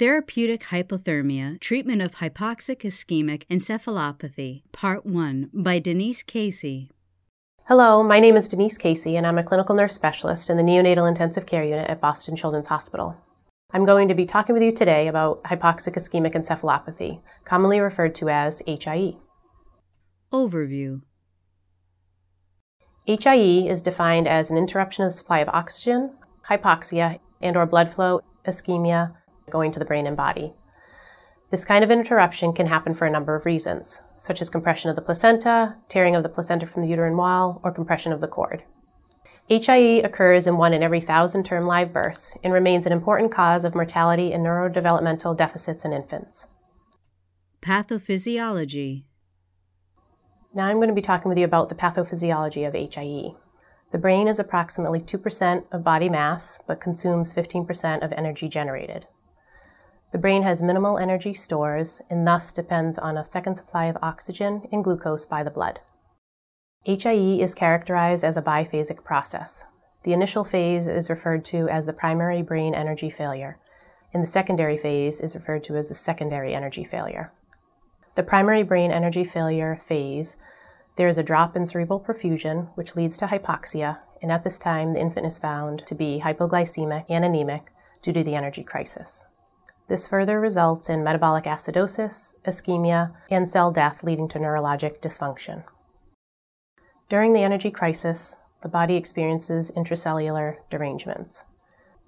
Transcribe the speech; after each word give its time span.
Therapeutic 0.00 0.62
Hypothermia 0.62 1.60
Treatment 1.60 2.00
of 2.00 2.12
Hypoxic 2.12 2.84
Ischemic 2.84 3.44
Encephalopathy, 3.50 4.62
Part 4.72 5.04
1 5.04 5.50
by 5.52 5.78
Denise 5.78 6.22
Casey. 6.22 6.90
Hello, 7.66 8.02
my 8.02 8.18
name 8.18 8.34
is 8.34 8.48
Denise 8.48 8.78
Casey, 8.78 9.14
and 9.14 9.26
I'm 9.26 9.36
a 9.36 9.42
clinical 9.42 9.74
nurse 9.74 9.94
specialist 9.94 10.48
in 10.48 10.56
the 10.56 10.62
neonatal 10.62 11.06
intensive 11.06 11.44
care 11.44 11.62
unit 11.62 11.90
at 11.90 12.00
Boston 12.00 12.34
Children's 12.34 12.68
Hospital. 12.68 13.14
I'm 13.74 13.84
going 13.84 14.08
to 14.08 14.14
be 14.14 14.24
talking 14.24 14.54
with 14.54 14.62
you 14.62 14.72
today 14.72 15.06
about 15.06 15.44
hypoxic 15.44 15.96
ischemic 15.96 16.32
encephalopathy, 16.32 17.20
commonly 17.44 17.78
referred 17.78 18.14
to 18.14 18.30
as 18.30 18.62
HIE. 18.66 19.18
Overview 20.32 21.02
HIE 23.04 23.68
is 23.68 23.82
defined 23.82 24.26
as 24.26 24.50
an 24.50 24.56
interruption 24.56 25.04
of 25.04 25.12
supply 25.12 25.40
of 25.40 25.50
oxygen, 25.50 26.14
hypoxia, 26.48 27.18
and 27.42 27.54
or 27.54 27.66
blood 27.66 27.92
flow, 27.92 28.22
ischemia, 28.46 29.14
going 29.50 29.72
to 29.72 29.78
the 29.78 29.84
brain 29.84 30.06
and 30.06 30.16
body. 30.16 30.54
This 31.50 31.64
kind 31.64 31.82
of 31.82 31.90
interruption 31.90 32.52
can 32.52 32.68
happen 32.68 32.94
for 32.94 33.06
a 33.06 33.10
number 33.10 33.34
of 33.34 33.44
reasons, 33.44 34.00
such 34.18 34.40
as 34.40 34.48
compression 34.48 34.88
of 34.88 34.96
the 34.96 35.02
placenta, 35.02 35.76
tearing 35.88 36.14
of 36.14 36.22
the 36.22 36.28
placenta 36.28 36.64
from 36.64 36.82
the 36.82 36.88
uterine 36.88 37.16
wall, 37.16 37.60
or 37.64 37.72
compression 37.72 38.12
of 38.12 38.20
the 38.20 38.28
cord. 38.28 38.62
HIE 39.48 40.00
occurs 40.04 40.46
in 40.46 40.58
one 40.58 40.72
in 40.72 40.82
every 40.82 41.00
thousand 41.00 41.44
term 41.44 41.66
live 41.66 41.92
births 41.92 42.36
and 42.44 42.52
remains 42.52 42.86
an 42.86 42.92
important 42.92 43.32
cause 43.32 43.64
of 43.64 43.74
mortality 43.74 44.32
and 44.32 44.46
neurodevelopmental 44.46 45.36
deficits 45.36 45.84
in 45.84 45.92
infants. 45.92 46.46
Pathophysiology. 47.60 49.04
Now 50.54 50.64
I'm 50.64 50.76
going 50.76 50.88
to 50.88 50.94
be 50.94 51.02
talking 51.02 51.28
with 51.28 51.38
you 51.38 51.44
about 51.44 51.68
the 51.68 51.74
pathophysiology 51.74 52.64
of 52.64 52.74
HIE. 52.74 53.34
The 53.90 53.98
brain 53.98 54.28
is 54.28 54.38
approximately 54.38 55.00
2% 55.00 55.64
of 55.72 55.82
body 55.82 56.08
mass, 56.08 56.60
but 56.68 56.80
consumes 56.80 57.34
15% 57.34 58.04
of 58.04 58.12
energy 58.12 58.48
generated. 58.48 59.06
The 60.12 60.18
brain 60.18 60.42
has 60.42 60.62
minimal 60.62 60.98
energy 60.98 61.34
stores 61.34 62.02
and 62.10 62.26
thus 62.26 62.50
depends 62.50 62.98
on 62.98 63.16
a 63.16 63.24
second 63.24 63.54
supply 63.54 63.86
of 63.86 63.96
oxygen 64.02 64.62
and 64.72 64.82
glucose 64.82 65.24
by 65.24 65.42
the 65.44 65.50
blood. 65.50 65.80
HIE 66.84 67.38
is 67.40 67.54
characterized 67.54 68.24
as 68.24 68.36
a 68.36 68.42
biphasic 68.42 69.04
process. 69.04 69.66
The 70.02 70.12
initial 70.12 70.44
phase 70.44 70.88
is 70.88 71.10
referred 71.10 71.44
to 71.46 71.68
as 71.68 71.86
the 71.86 71.92
primary 71.92 72.42
brain 72.42 72.74
energy 72.74 73.10
failure, 73.10 73.58
and 74.12 74.22
the 74.22 74.26
secondary 74.26 74.78
phase 74.78 75.20
is 75.20 75.34
referred 75.34 75.62
to 75.64 75.76
as 75.76 75.90
the 75.90 75.94
secondary 75.94 76.54
energy 76.54 76.84
failure. 76.84 77.32
The 78.16 78.22
primary 78.22 78.62
brain 78.62 78.90
energy 78.90 79.24
failure 79.24 79.78
phase, 79.86 80.36
there 80.96 81.06
is 81.06 81.18
a 81.18 81.22
drop 81.22 81.54
in 81.54 81.66
cerebral 81.66 82.00
perfusion, 82.00 82.70
which 82.74 82.96
leads 82.96 83.16
to 83.18 83.26
hypoxia, 83.26 83.98
and 84.22 84.32
at 84.32 84.42
this 84.42 84.58
time 84.58 84.94
the 84.94 85.00
infant 85.00 85.26
is 85.26 85.38
found 85.38 85.84
to 85.86 85.94
be 85.94 86.22
hypoglycemic 86.24 87.04
and 87.08 87.24
anemic 87.24 87.70
due 88.02 88.12
to 88.12 88.24
the 88.24 88.34
energy 88.34 88.64
crisis. 88.64 89.24
This 89.90 90.06
further 90.06 90.38
results 90.38 90.88
in 90.88 91.02
metabolic 91.02 91.46
acidosis, 91.46 92.34
ischemia, 92.46 93.12
and 93.28 93.48
cell 93.48 93.72
death 93.72 94.04
leading 94.04 94.28
to 94.28 94.38
neurologic 94.38 95.00
dysfunction. 95.00 95.64
During 97.08 97.32
the 97.32 97.42
energy 97.42 97.72
crisis, 97.72 98.36
the 98.62 98.68
body 98.68 98.94
experiences 98.94 99.72
intracellular 99.76 100.58
derangements. 100.70 101.42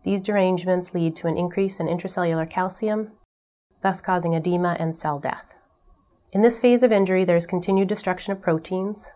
These 0.05 0.23
derangements 0.23 0.95
lead 0.95 1.17
to 1.17 1.27
an 1.27 1.37
increase 1.37 1.81
in 1.81 1.89
intracellular 1.89 2.49
calcium, 2.49 3.11
thus 3.83 4.01
causing 4.01 4.33
edema 4.33 4.77
and 4.79 4.95
cell 4.95 5.19
death. 5.19 5.57
In 6.31 6.43
this 6.43 6.61
phase 6.61 6.85
of 6.85 6.93
injury, 6.93 7.25
there 7.25 7.37
is 7.37 7.49
continued 7.49 7.89
destruction 7.89 8.31
of 8.33 8.41
proteins, 8.41 9.11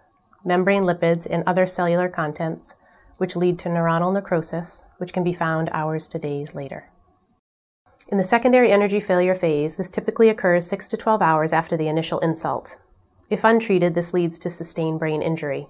membrane 0.45 0.83
lipids, 0.83 1.25
and 1.31 1.45
other 1.47 1.67
cellular 1.67 2.09
contents, 2.09 2.75
which 3.19 3.37
lead 3.37 3.61
to 3.61 3.69
neuronal 3.69 4.13
necrosis, 4.13 4.87
which 4.99 5.13
can 5.13 5.23
be 5.23 5.33
found 5.33 5.71
hours 5.73 6.09
to 6.09 6.19
days 6.19 6.53
later. 6.53 6.91
In 8.09 8.19
the 8.19 8.25
secondary 8.25 8.71
energy 8.71 9.01
failure 9.01 9.35
phase, 9.35 9.77
this 9.77 9.91
typically 9.91 10.29
occurs 10.29 10.67
6 10.69 10.89
to 10.89 10.97
12 10.97 11.21
hours 11.21 11.53
after 11.53 11.77
the 11.77 11.89
initial 11.89 12.21
insult. 12.21 12.79
If 13.31 13.43
untreated, 13.43 13.95
this 13.95 14.15
leads 14.15 14.39
to 14.41 14.51
sustained 14.51 15.01
brain 15.01 15.23
injury. 15.23 15.67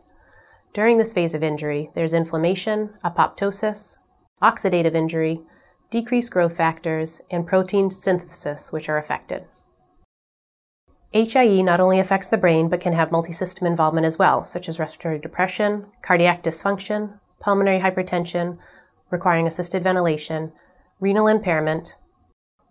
During 0.74 0.98
this 0.98 1.14
phase 1.14 1.34
of 1.34 1.42
injury, 1.42 1.90
there's 1.94 2.12
inflammation, 2.12 2.90
apoptosis, 3.02 3.96
oxidative 4.42 4.94
injury, 4.94 5.40
decreased 5.90 6.30
growth 6.30 6.54
factors, 6.54 7.22
and 7.30 7.46
protein 7.46 7.90
synthesis, 7.90 8.70
which 8.70 8.90
are 8.90 8.98
affected. 8.98 9.44
HIE 11.14 11.62
not 11.62 11.80
only 11.80 11.98
affects 11.98 12.28
the 12.28 12.36
brain 12.36 12.68
but 12.68 12.80
can 12.82 12.92
have 12.92 13.08
multisystem 13.08 13.66
involvement 13.66 14.04
as 14.04 14.18
well, 14.18 14.44
such 14.44 14.68
as 14.68 14.78
respiratory 14.78 15.18
depression, 15.18 15.86
cardiac 16.02 16.42
dysfunction, 16.42 17.18
pulmonary 17.40 17.80
hypertension, 17.80 18.58
requiring 19.10 19.46
assisted 19.46 19.82
ventilation, 19.82 20.52
renal 21.00 21.26
impairment, 21.28 21.96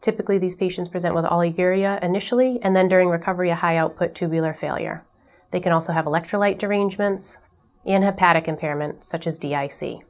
Typically, 0.06 0.38
these 0.38 0.54
patients 0.54 0.88
present 0.88 1.16
with 1.16 1.26
oliguria 1.26 2.00
initially, 2.04 2.60
and 2.62 2.76
then 2.76 2.88
during 2.88 3.10
recovery, 3.10 3.50
a 3.50 3.56
high 3.56 3.76
output 3.76 4.14
tubular 4.14 4.54
failure. 4.54 5.04
They 5.50 5.60
can 5.60 5.72
also 5.72 5.94
have 5.94 6.06
electrolyte 6.06 6.60
derangements 6.60 7.40
and 7.88 8.04
hepatic 8.04 8.48
impairment, 8.48 9.04
such 9.04 9.26
as 9.26 9.40
DIC. 9.40 10.06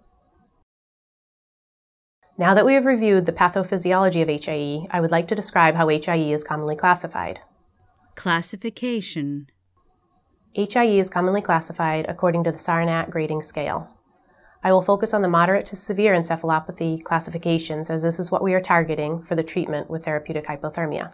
Now 2.37 2.53
that 2.53 2.65
we 2.65 2.73
have 2.73 2.83
reviewed 2.83 3.25
the 3.25 3.31
pathophysiology 3.31 4.21
of 4.21 4.27
HIE, 4.27 4.85
I 4.91 4.99
would 4.99 5.11
like 5.11 5.29
to 5.29 5.35
describe 5.35 5.75
how 5.75 5.87
HIE 5.87 6.33
is 6.33 6.43
commonly 6.43 6.75
classified. 6.75 7.39
Classification 8.15 9.47
HIE 10.53 10.99
is 10.99 11.09
commonly 11.09 11.41
classified 11.41 12.05
according 12.09 12.43
to 12.43 12.51
the 12.51 12.59
Sarnat 12.59 13.11
grading 13.11 13.43
scale. 13.43 13.94
I 14.65 14.71
will 14.71 14.81
focus 14.81 15.13
on 15.13 15.21
the 15.21 15.27
moderate 15.27 15.67
to 15.67 15.75
severe 15.75 16.15
encephalopathy 16.15 17.03
classifications 17.03 17.91
as 17.91 18.01
this 18.01 18.17
is 18.17 18.31
what 18.31 18.41
we 18.41 18.55
are 18.55 18.61
targeting 18.61 19.21
for 19.21 19.35
the 19.35 19.43
treatment 19.43 19.91
with 19.91 20.05
therapeutic 20.05 20.47
hypothermia. 20.47 21.13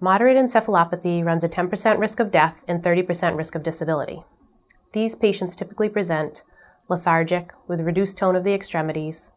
Moderate 0.00 0.36
encephalopathy 0.36 1.24
runs 1.24 1.42
a 1.42 1.48
10% 1.48 1.98
risk 1.98 2.20
of 2.20 2.30
death 2.30 2.62
and 2.68 2.82
30% 2.82 3.38
risk 3.38 3.54
of 3.54 3.62
disability. 3.62 4.22
These 4.92 5.14
patients 5.14 5.56
typically 5.56 5.88
present 5.88 6.42
lethargic 6.90 7.52
with 7.68 7.80
reduced 7.80 8.18
tone 8.18 8.36
of 8.36 8.44
the 8.44 8.52
extremities, 8.52 9.32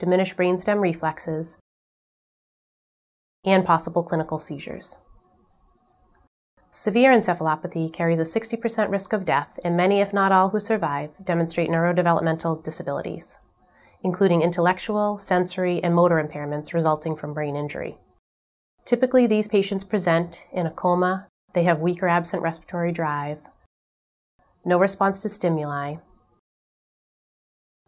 diminished 0.00 0.36
brainstem 0.36 0.80
reflexes, 0.80 1.58
and 3.44 3.64
possible 3.64 4.02
clinical 4.02 4.40
seizures. 4.40 4.98
Severe 6.78 7.10
encephalopathy 7.10 7.90
carries 7.90 8.18
a 8.18 8.22
60% 8.22 8.90
risk 8.90 9.14
of 9.14 9.24
death, 9.24 9.58
and 9.64 9.78
many, 9.78 10.02
if 10.02 10.12
not 10.12 10.30
all, 10.30 10.50
who 10.50 10.60
survive 10.60 11.08
demonstrate 11.24 11.70
neurodevelopmental 11.70 12.62
disabilities, 12.62 13.38
including 14.04 14.42
intellectual, 14.42 15.16
sensory, 15.16 15.82
and 15.82 15.94
motor 15.94 16.22
impairments 16.22 16.74
resulting 16.74 17.16
from 17.16 17.32
brain 17.32 17.56
injury. 17.56 17.96
Typically, 18.84 19.26
these 19.26 19.48
patients 19.48 19.84
present 19.84 20.44
in 20.52 20.66
a 20.66 20.70
coma, 20.70 21.28
they 21.54 21.64
have 21.64 21.80
weak 21.80 22.02
or 22.02 22.08
absent 22.08 22.42
respiratory 22.42 22.92
drive, 22.92 23.38
no 24.62 24.78
response 24.78 25.22
to 25.22 25.30
stimuli, 25.30 25.94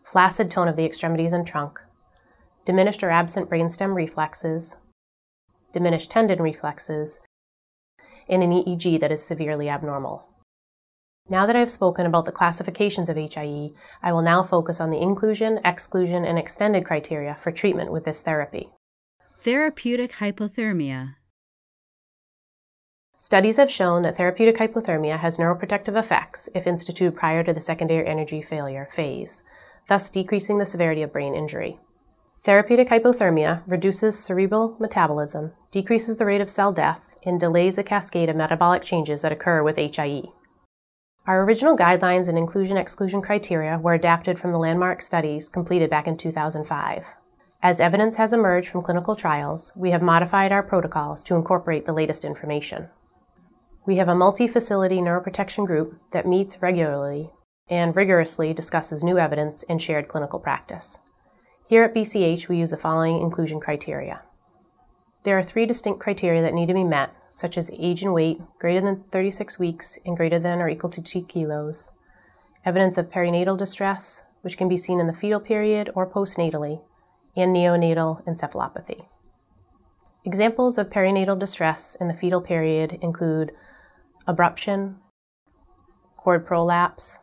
flaccid 0.03 0.50
tone 0.50 0.66
of 0.66 0.76
the 0.76 0.87
extremities 0.87 1.34
and 1.34 1.47
trunk, 1.47 1.78
diminished 2.65 3.03
or 3.03 3.10
absent 3.10 3.50
brainstem 3.50 3.94
reflexes, 3.94 4.76
diminished 5.75 6.11
tendon 6.11 6.41
reflexes, 6.41 7.20
and 8.29 8.43
an 8.43 8.51
EEG 8.51 9.01
that 9.01 9.13
is 9.13 9.23
severely 9.23 9.69
abnormal. 9.69 10.29
Now 11.31 11.45
that 11.47 11.57
I 11.57 11.61
have 11.61 11.71
spoken 11.71 12.07
about 12.07 12.25
the 12.25 12.33
classifications 12.33 13.11
of 13.11 13.17
HIE, 13.17 13.71
I 14.03 14.13
will 14.13 14.23
now 14.23 14.43
focus 14.43 14.81
on 14.81 14.91
the 14.91 15.01
inclusion, 15.01 15.59
exclusion, 15.65 16.25
and 16.25 16.39
extended 16.39 16.87
criteria 16.87 17.37
for 17.39 17.53
treatment 17.53 17.93
with 17.93 18.05
this 18.05 18.23
therapy. 18.23 18.71
Therapeutic 19.41 20.13
hypothermia. 20.13 21.17
Studies 23.19 23.57
have 23.57 23.71
shown 23.71 24.03
that 24.03 24.17
therapeutic 24.17 24.57
hypothermia 24.57 25.19
has 25.19 25.37
neuroprotective 25.37 25.99
effects 25.99 26.49
if 26.55 26.67
instituted 26.67 27.17
prior 27.17 27.45
to 27.45 27.53
the 27.53 27.61
secondary 27.61 28.07
energy 28.07 28.41
failure 28.41 28.89
phase, 28.91 29.43
thus 29.89 30.09
decreasing 30.09 30.59
the 30.59 30.67
severity 30.67 31.03
of 31.03 31.13
brain 31.13 31.35
injury. 31.35 31.79
Therapeutic 32.45 32.89
hypothermia 32.89 33.63
reduces 33.67 34.19
cerebral 34.19 34.77
metabolism, 34.81 35.53
decreases 35.71 36.17
the 36.17 36.25
rate 36.25 36.41
of 36.41 36.49
cell 36.49 36.73
death, 36.73 37.07
and 37.29 37.39
delays 37.39 37.77
the 37.77 37.85
cascade 37.85 38.29
of 38.29 38.37
metabolic 38.37 38.83
changes 38.83 39.23
that 39.23 39.31
occur 39.31 39.63
with 39.63 39.77
HIE. 39.77 40.25
Our 41.27 41.45
original 41.45 41.77
guidelines 41.77 42.29
and 42.29 42.39
inclusion-exclusion 42.39 43.21
criteria 43.21 43.79
were 43.79 43.93
adapted 43.93 44.39
from 44.39 44.51
the 44.51 44.59
landmark 44.59 45.03
studies 45.03 45.49
completed 45.49 45.91
back 45.91 46.07
in 46.07 46.17
2005. 46.17 47.05
As 47.63 47.81
evidence 47.81 48.17
has 48.17 48.33
emerged 48.33 48.69
from 48.69 48.83
clinical 48.83 49.15
trials, 49.15 49.73
we 49.77 49.91
have 49.91 50.01
modified 50.01 50.53
our 50.53 50.63
protocols 50.63 51.23
to 51.25 51.35
incorporate 51.35 51.87
the 51.87 51.93
latest 51.93 52.25
information. 52.25 52.89
We 53.85 53.97
have 53.97 54.09
a 54.09 54.15
multi 54.15 54.49
facility 54.49 54.99
neuroprotection 54.99 55.67
group 55.67 56.01
that 56.13 56.27
meets 56.27 56.63
regularly 56.63 57.31
and 57.69 57.95
rigorously 57.95 58.55
discusses 58.55 59.05
new 59.05 59.19
evidence 59.19 59.65
and 59.69 59.83
shared 59.83 60.09
clinical 60.09 60.39
practice. 60.39 60.99
Here 61.69 61.85
at 61.85 61.95
BCH, 61.95 62.49
we 62.49 62.57
use 62.57 62.71
the 62.71 62.77
following 62.79 63.21
inclusion 63.21 63.61
criteria. 63.61 64.23
There 65.25 65.39
are 65.39 65.43
three 65.43 65.67
distinct 65.67 66.01
criteria 66.01 66.41
that 66.41 66.55
need 66.55 66.69
to 66.69 66.75
be 66.75 66.85
met, 66.85 67.11
such 67.31 67.57
as 67.59 67.71
age 67.79 68.03
and 68.03 68.15
weight 68.15 68.41
greater 68.59 68.81
than 68.81 69.05
36 69.11 69.59
weeks 69.59 69.99
and 70.05 70.17
greater 70.17 70.39
than 70.39 70.61
or 70.61 70.69
equal 70.69 70.91
to 70.91 71.03
2 71.03 71.23
kilos, 71.23 71.93
evidence 72.65 72.99
of 72.99 73.11
perinatal 73.11 73.57
distress, 73.57 74.23
which 74.43 74.57
can 74.57 74.69
be 74.69 74.77
seen 74.77 75.01
in 75.01 75.07
the 75.07 75.13
fetal 75.13 75.41
period 75.41 75.91
or 75.95 76.09
postnatally, 76.09 76.81
and 77.37 77.55
neonatal 77.55 78.25
encephalopathy. 78.27 79.07
Examples 80.25 80.79
of 80.79 80.91
perinatal 80.91 81.39
distress 81.39 81.97
in 82.01 82.09
the 82.09 82.15
fetal 82.15 82.41
period 82.41 82.99
include 83.01 83.53
abruption, 84.27 84.97
cord 86.17 86.47
prolapse, 86.47 87.19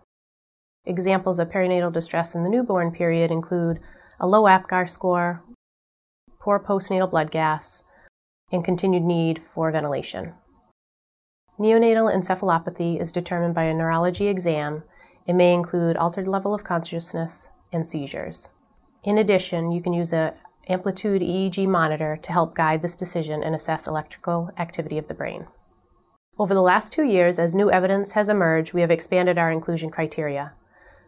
Examples 0.85 1.39
of 1.39 1.49
perinatal 1.49 1.91
distress 1.91 2.35
in 2.35 2.43
the 2.43 2.49
newborn 2.49 2.91
period 2.91 3.31
include 3.31 3.79
a 4.19 4.27
low 4.27 4.43
APGAR 4.43 4.87
score, 4.87 5.43
poor 6.39 6.59
postnatal 6.59 7.09
blood 7.09 7.31
gas, 7.31 7.83
and 8.51 8.63
continued 8.63 9.03
need 9.03 9.41
for 9.53 9.71
ventilation. 9.71 10.33
Neonatal 11.59 12.13
encephalopathy 12.13 12.99
is 12.99 13.11
determined 13.11 13.55
by 13.55 13.63
a 13.63 13.73
neurology 13.73 14.27
exam 14.27 14.83
and 15.27 15.37
may 15.37 15.53
include 15.53 15.97
altered 15.97 16.27
level 16.27 16.53
of 16.53 16.63
consciousness 16.63 17.49
and 17.71 17.87
seizures. 17.87 18.49
In 19.03 19.17
addition, 19.17 19.71
you 19.71 19.81
can 19.81 19.93
use 19.93 20.13
an 20.13 20.33
amplitude 20.67 21.21
EEG 21.21 21.67
monitor 21.67 22.17
to 22.21 22.31
help 22.31 22.55
guide 22.55 22.81
this 22.81 22.95
decision 22.95 23.43
and 23.43 23.55
assess 23.55 23.87
electrical 23.87 24.51
activity 24.57 24.97
of 24.97 25.07
the 25.07 25.13
brain. 25.13 25.47
Over 26.37 26.53
the 26.53 26.61
last 26.61 26.91
two 26.91 27.05
years, 27.05 27.39
as 27.39 27.55
new 27.55 27.71
evidence 27.71 28.11
has 28.11 28.27
emerged, 28.27 28.73
we 28.73 28.81
have 28.81 28.91
expanded 28.91 29.37
our 29.37 29.51
inclusion 29.51 29.89
criteria. 29.89 30.53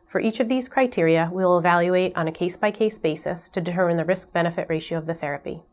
For 0.07 0.21
each 0.21 0.39
of 0.39 0.47
these 0.47 0.69
criteria, 0.69 1.29
we 1.33 1.43
will 1.43 1.57
evaluate 1.57 2.15
on 2.15 2.29
a 2.29 2.31
case 2.31 2.55
by 2.55 2.71
case 2.71 2.97
basis 2.97 3.49
to 3.49 3.59
determine 3.59 3.97
the 3.97 4.05
risk 4.05 4.31
benefit 4.31 4.67
ratio 4.69 4.97
of 4.97 5.05
the 5.05 5.13
therapy. 5.13 5.63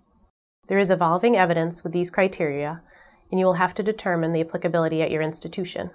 There 0.68 0.78
is 0.78 0.90
evolving 0.90 1.36
evidence 1.36 1.84
with 1.84 1.92
these 1.92 2.10
criteria, 2.10 2.82
and 3.30 3.38
you 3.38 3.46
will 3.46 3.54
have 3.54 3.74
to 3.74 3.82
determine 3.82 4.32
the 4.32 4.40
applicability 4.40 5.02
at 5.02 5.10
your 5.10 5.22
institution. 5.22 5.90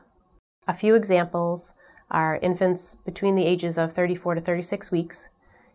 A 0.68 0.74
few 0.74 0.96
examples 0.96 1.74
are 2.12 2.40
infants 2.42 2.96
between 3.06 3.36
the 3.36 3.46
ages 3.46 3.78
of 3.78 3.94
34 3.94 4.36
to 4.36 4.42
36 4.42 4.92
weeks. 4.92 5.30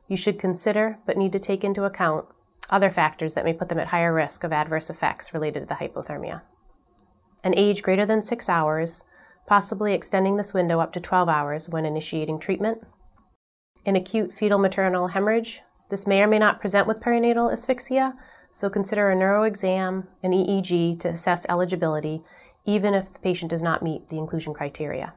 You 0.09 0.17
should 0.17 0.39
consider, 0.39 0.99
but 1.07 1.17
need 1.17 1.33
to 1.33 1.39
take 1.39 1.65
into 1.65 1.85
account, 1.85 2.27
other 2.71 2.91
factors 2.91 3.35
that 3.35 3.45
may 3.45 3.53
put 3.53 3.69
them 3.69 3.79
at 3.79 3.89
higher 3.89 4.13
risk 4.13 4.45
of 4.45 4.53
adverse 4.53 4.91
effects 4.91 5.35
related 5.35 5.61
to 5.61 5.67
the 5.67 5.75
hypothermia. 5.75 6.43
An 7.43 7.55
age 7.57 7.83
greater 7.83 8.07
than 8.07 8.23
six 8.23 8.49
hours 8.49 9.05
possibly 9.47 9.93
extending 9.93 10.37
this 10.37 10.55
window 10.55 10.81
up 10.81 10.93
to 10.93 11.01
12 11.01 11.29
hours 11.29 11.69
when 11.69 11.85
initiating 11.85 12.39
treatment. 12.39 12.79
An 13.85 13.97
acute 13.97 14.33
fetal 14.33 14.59
maternal 14.59 15.09
hemorrhage, 15.09 15.63
this 15.91 16.07
may 16.07 16.23
or 16.23 16.27
may 16.27 16.39
not 16.39 16.61
present 16.61 16.87
with 16.87 17.01
perinatal 17.01 17.53
asphyxia, 17.53 18.15
so 18.55 18.71
consider 18.71 19.11
a 19.11 19.15
neuro 19.15 19.43
exam, 19.43 20.09
an 20.23 20.33
EEG 20.33 20.99
to 21.01 21.09
assess 21.09 21.45
eligibility, 21.51 22.23
even 22.65 22.95
if 22.95 23.13
the 23.13 23.19
patient 23.19 23.51
does 23.51 23.63
not 23.63 23.83
meet 23.83 24.09
the 24.09 24.17
inclusion 24.17 24.55
criteria. 24.55 25.13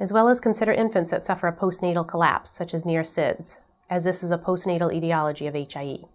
As 0.00 0.12
well 0.12 0.28
as 0.28 0.40
consider 0.40 0.72
infants 0.72 1.10
that 1.10 1.26
suffer 1.26 1.48
a 1.48 1.52
postnatal 1.52 2.08
collapse, 2.08 2.50
such 2.50 2.72
as 2.72 2.86
near 2.86 3.02
SIDS, 3.02 3.58
as 3.90 4.04
this 4.04 4.22
is 4.22 4.30
a 4.30 4.38
postnatal 4.38 4.90
etiology 4.90 5.46
of 5.46 5.54
HIE. 5.54 6.08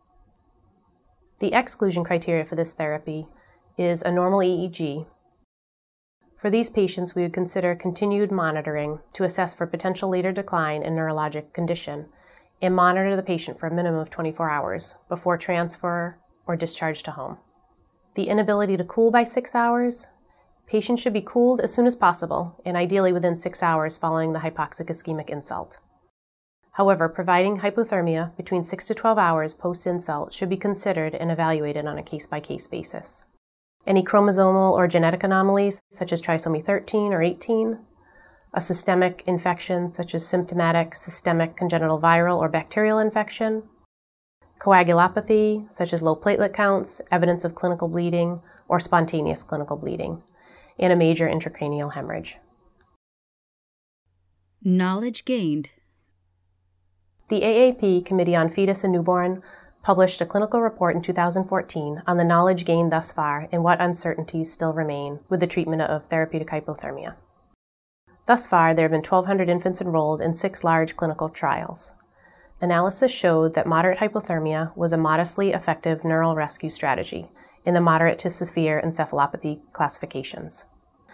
The 1.38 1.54
exclusion 1.54 2.04
criteria 2.04 2.46
for 2.46 2.56
this 2.56 2.74
therapy 2.74 3.28
is 3.78 4.02
a 4.02 4.12
normal 4.12 4.40
EEG 4.40 5.06
for 6.38 6.52
these 6.52 6.70
patients, 6.70 7.16
we 7.16 7.24
would 7.24 7.34
consider 7.34 7.76
continued 7.76 8.32
monitoring 8.32 9.00
to 9.14 9.24
assess 9.24 9.56
for 9.56 9.66
potential 9.66 10.10
later 10.10 10.32
decline 10.32 10.84
in 10.84 10.96
neurologic 10.96 11.52
condition 11.52 12.06
and 12.62 12.76
monitor 12.76 13.16
the 13.16 13.24
patient 13.24 13.60
for 13.60 13.68
a 13.68 13.74
minimum 13.74 14.00
of 14.00 14.10
24 14.10 14.50
hours 14.50 14.96
before 15.10 15.38
transfer 15.38 16.18
or 16.46 16.56
discharge 16.56 17.04
to 17.04 17.12
home. 17.12 17.38
The 18.16 18.30
inability 18.30 18.78
to 18.78 18.84
cool 18.84 19.12
by 19.12 19.24
six 19.24 19.54
hours, 19.54 20.08
patients 20.66 21.02
should 21.02 21.14
be 21.14 21.22
cooled 21.22 21.62
as 21.62 21.74
soon 21.74 21.86
as 21.86 21.96
possible 21.96 22.62
and 22.66 22.76
ideally 22.76 23.14
within 23.14 23.36
six 23.36 23.62
hours 23.62 23.98
following 23.98 24.34
the 24.34 24.40
hypoxic 24.40 24.88
ischemic 24.88 25.30
insult. 25.30 25.78
However, 26.74 27.10
providing 27.10 27.60
hypothermia 27.60 28.36
between 28.38 28.64
6 28.64 28.86
to 28.86 28.94
12 28.94 29.18
hours 29.18 29.56
post 29.56 29.88
insult 29.88 30.32
should 30.32 30.50
be 30.50 30.58
considered 30.58 31.16
and 31.16 31.32
evaluated 31.32 31.88
on 31.88 31.98
a 31.98 32.04
case 32.04 32.28
by 32.28 32.40
case 32.40 32.68
basis 32.68 33.24
any 33.88 34.04
chromosomal 34.04 34.74
or 34.74 34.88
genetic 34.88 35.24
anomalies, 35.24 35.82
such 35.90 36.12
as 36.12 36.22
trisomy 36.22 36.64
13 36.64 37.14
or 37.14 37.24
18, 37.24 37.80
a 38.58 38.62
systemic 38.62 39.24
infection, 39.28 39.88
such 39.88 40.16
as 40.16 40.28
symptomatic 40.28 40.96
systemic 40.96 41.56
congenital 41.56 42.02
viral 42.02 42.40
or 42.40 42.50
bacterial 42.50 42.98
infection, 42.98 43.62
coagulopathy, 44.58 45.72
such 45.72 45.94
as 45.94 46.02
low 46.02 46.16
platelet 46.16 46.56
counts, 46.56 47.00
evidence 47.12 47.46
of 47.46 47.54
clinical 47.54 47.88
bleeding, 47.88 48.42
or 48.68 48.80
spontaneous 48.80 49.44
clinical 49.44 49.78
bleeding, 49.78 50.24
and 50.80 50.92
a 50.92 50.96
major 50.96 51.28
intracranial 51.28 51.94
hemorrhage. 51.94 52.38
Knowledge 54.64 55.24
gained. 55.24 55.70
The 57.30 57.42
AAP 57.42 58.08
Committee 58.08 58.36
on 58.36 58.50
Fetus 58.50 58.84
and 58.84 58.92
Newborn 58.92 59.44
published 59.84 60.20
a 60.20 60.26
clinical 60.26 60.62
report 60.62 60.96
in 60.96 61.04
2014 61.04 62.02
on 62.08 62.18
the 62.18 62.24
knowledge 62.24 62.66
gained 62.66 62.92
thus 62.92 63.12
far 63.12 63.48
and 63.52 63.64
what 63.64 63.80
uncertainties 63.80 64.52
still 64.52 64.74
remain 64.74 65.20
with 65.30 65.42
the 65.42 65.48
treatment 65.48 65.84
of 65.84 66.08
therapeutic 66.08 66.48
hypothermia. 66.48 67.14
Thus 68.28 68.46
far, 68.46 68.74
there 68.74 68.84
have 68.84 68.92
been 68.92 69.00
1,200 69.00 69.48
infants 69.48 69.82
enrolled 69.82 70.22
in 70.22 70.36
six 70.36 70.64
large 70.64 70.98
clinical 70.98 71.30
trials. 71.30 71.94
Analysis 72.60 73.12
showed 73.12 73.54
that 73.54 73.66
moderate 73.66 74.00
hypothermia 74.00 74.76
was 74.76 74.92
a 74.92 74.98
modestly 74.98 75.54
effective 75.54 76.04
neural 76.04 76.36
rescue 76.36 76.70
strategy 76.70 77.30
in 77.66 77.74
the 77.74 77.82
moderate 77.82 78.18
to 78.20 78.30
severe 78.30 78.82
encephalopathy 78.84 79.62
classifications. 79.72 80.66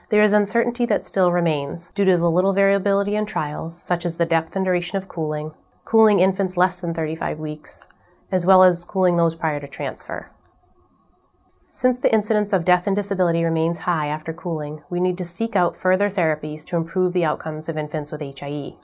There 0.09 0.23
is 0.23 0.33
uncertainty 0.33 0.87
that 0.87 1.03
still 1.03 1.31
remains 1.31 1.91
due 1.91 2.05
to 2.05 2.17
the 2.17 2.31
little 2.31 2.53
variability 2.53 3.15
in 3.15 3.27
trials, 3.27 3.79
such 3.79 4.05
as 4.05 4.17
the 4.17 4.25
depth 4.25 4.55
and 4.55 4.65
duration 4.65 4.97
of 4.97 5.07
cooling, 5.07 5.51
cooling 5.85 6.19
infants 6.19 6.57
less 6.57 6.81
than 6.81 6.95
35 6.95 7.37
weeks, 7.37 7.85
as 8.31 8.45
well 8.45 8.63
as 8.63 8.85
cooling 8.85 9.17
those 9.17 9.35
prior 9.35 9.59
to 9.59 9.67
transfer. 9.67 10.31
Since 11.75 11.97
the 11.97 12.13
incidence 12.13 12.53
of 12.53 12.65
death 12.65 12.85
and 12.85 12.95
disability 12.95 13.43
remains 13.43 13.79
high 13.79 14.05
after 14.05 14.31
cooling, 14.31 14.83
we 14.91 14.99
need 14.99 15.17
to 15.17 15.25
seek 15.25 15.55
out 15.55 15.75
further 15.75 16.07
therapies 16.07 16.63
to 16.67 16.75
improve 16.75 17.13
the 17.13 17.25
outcomes 17.25 17.67
of 17.67 17.79
infants 17.79 18.11
with 18.11 18.21
HIE. 18.21 18.75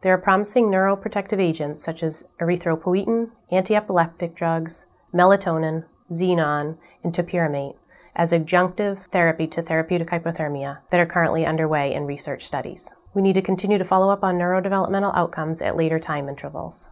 There 0.00 0.12
are 0.12 0.18
promising 0.18 0.64
neuroprotective 0.66 1.38
agents 1.38 1.80
such 1.80 2.02
as 2.02 2.24
erythropoietin, 2.40 3.30
antiepileptic 3.52 4.34
drugs, 4.34 4.86
melatonin, 5.14 5.84
xenon, 6.10 6.76
and 7.04 7.12
topiramate 7.12 7.76
as 8.16 8.32
adjunctive 8.32 9.06
therapy 9.12 9.46
to 9.46 9.62
therapeutic 9.62 10.08
hypothermia 10.08 10.80
that 10.90 10.98
are 10.98 11.06
currently 11.06 11.46
underway 11.46 11.94
in 11.94 12.04
research 12.04 12.44
studies. 12.44 12.96
We 13.14 13.22
need 13.22 13.34
to 13.34 13.42
continue 13.42 13.78
to 13.78 13.84
follow 13.84 14.10
up 14.10 14.24
on 14.24 14.38
neurodevelopmental 14.38 15.16
outcomes 15.16 15.62
at 15.62 15.76
later 15.76 16.00
time 16.00 16.28
intervals. 16.28 16.90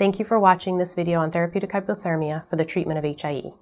Thank 0.00 0.18
you 0.18 0.24
for 0.24 0.40
watching 0.40 0.78
this 0.78 0.94
video 0.94 1.20
on 1.20 1.30
therapeutic 1.30 1.72
hypothermia 1.72 2.48
for 2.48 2.56
the 2.56 2.64
treatment 2.64 2.98
of 2.98 3.04
HIE. 3.04 3.52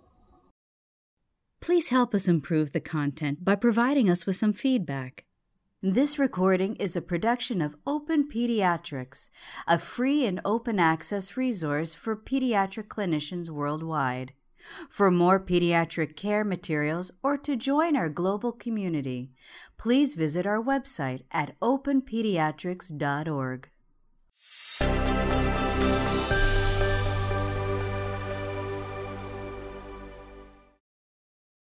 Please 1.61 1.89
help 1.89 2.15
us 2.15 2.29
improve 2.29 2.73
the 2.73 2.79
content 2.79 3.45
by 3.45 3.57
providing 3.57 4.09
us 4.09 4.25
with 4.25 4.37
some 4.37 4.53
feedback. 4.53 5.25
This 5.83 6.17
recording 6.17 6.77
is 6.77 6.95
a 6.95 7.03
production 7.03 7.61
of 7.61 7.75
Open 7.85 8.29
Pediatrics, 8.29 9.31
a 9.67 9.79
free 9.79 10.25
and 10.27 10.41
open 10.45 10.79
access 10.79 11.37
resource 11.37 11.97
for 11.97 12.15
pediatric 12.15 12.87
clinicians 12.87 13.51
worldwide. 13.51 14.33
For 14.89 15.11
more 15.11 15.41
pediatric 15.41 16.15
care 16.15 16.45
materials 16.45 17.11
or 17.21 17.37
to 17.39 17.57
join 17.57 17.97
our 17.97 18.09
global 18.09 18.53
community, 18.53 19.33
please 19.77 20.15
visit 20.15 20.47
our 20.47 20.63
website 20.63 21.25
at 21.33 21.59
openpediatrics.org. 21.59 23.71